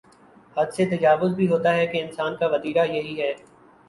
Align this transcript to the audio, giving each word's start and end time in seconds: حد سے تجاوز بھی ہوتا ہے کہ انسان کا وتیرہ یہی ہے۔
حد 0.57 0.71
سے 0.73 0.85
تجاوز 0.85 1.33
بھی 1.35 1.47
ہوتا 1.47 1.73
ہے 1.75 1.85
کہ 1.87 2.01
انسان 2.01 2.35
کا 2.37 2.47
وتیرہ 2.47 2.85
یہی 2.87 3.19
ہے۔ 3.21 3.33